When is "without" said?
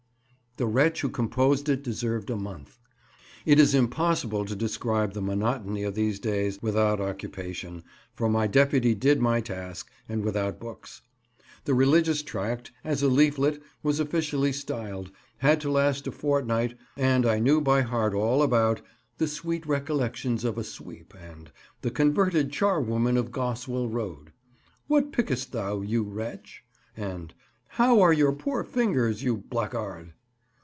6.61-6.99, 10.25-10.59